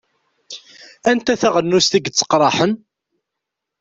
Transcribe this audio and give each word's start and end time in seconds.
Anta 1.09 1.33
taɣennust 1.41 1.93
i 1.97 1.99
yetteqṛaḥen? 2.03 2.71